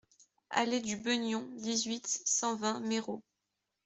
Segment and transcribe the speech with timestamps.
[0.49, 3.21] Allée du Beugnon, dix-huit, cent vingt Méreau